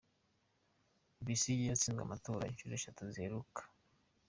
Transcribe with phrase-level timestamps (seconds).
[1.25, 3.61] Besigye yatsinzwe amatora inshuro eshatu ziheruka.